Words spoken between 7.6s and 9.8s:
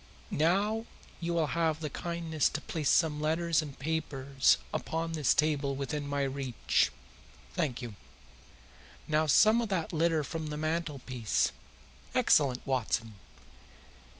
you. Now some of